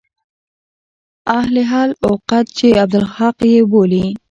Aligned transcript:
اهل 1.37 1.55
حل 1.69 1.89
و 2.05 2.11
عقد 2.13 2.45
چې 2.57 2.67
عبدالحق 2.81 3.37
يې 3.53 3.61
بولي. 3.71 4.05